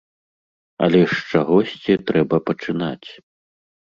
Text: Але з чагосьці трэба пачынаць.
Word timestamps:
Але 0.85 1.01
з 1.11 1.17
чагосьці 1.33 1.97
трэба 2.07 2.37
пачынаць. 2.47 3.09